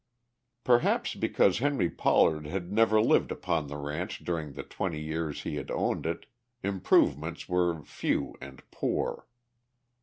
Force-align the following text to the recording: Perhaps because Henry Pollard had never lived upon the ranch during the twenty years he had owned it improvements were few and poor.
Perhaps 0.63 1.13
because 1.13 1.59
Henry 1.59 1.87
Pollard 1.87 2.47
had 2.47 2.71
never 2.71 2.99
lived 2.99 3.31
upon 3.31 3.67
the 3.67 3.77
ranch 3.77 4.23
during 4.23 4.53
the 4.53 4.63
twenty 4.63 4.99
years 4.99 5.43
he 5.43 5.57
had 5.57 5.69
owned 5.69 6.07
it 6.07 6.25
improvements 6.63 7.47
were 7.47 7.83
few 7.83 8.35
and 8.41 8.63
poor. 8.71 9.27